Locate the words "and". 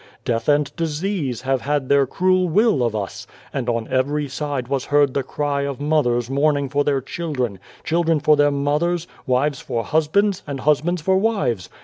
0.49-0.75, 3.53-3.69, 10.47-10.61